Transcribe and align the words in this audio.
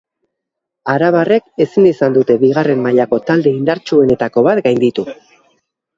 Arabarrek 0.93 1.65
ezin 1.67 1.85
izan 1.89 2.17
dute 2.17 2.37
bigarren 2.45 2.81
mailako 2.87 3.19
talde 3.29 3.55
indartsuenetako 3.59 4.49
bat 4.49 4.65
gainditu. 4.71 5.07